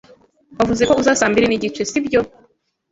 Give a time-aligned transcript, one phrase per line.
[0.57, 2.19] Wavuze ko uza saa mbiri n'igice, sibyo?